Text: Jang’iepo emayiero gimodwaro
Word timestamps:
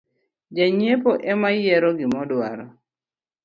Jang’iepo 0.55 1.11
emayiero 1.31 1.89
gimodwaro 1.99 2.65